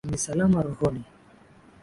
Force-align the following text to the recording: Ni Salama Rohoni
Ni 0.09 0.17
Salama 0.25 0.61
Rohoni 0.67 1.03